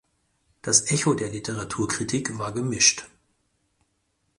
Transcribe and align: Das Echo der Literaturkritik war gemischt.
Das 0.63 0.89
Echo 0.89 1.13
der 1.13 1.29
Literaturkritik 1.29 2.35
war 2.39 2.51
gemischt. 2.53 3.07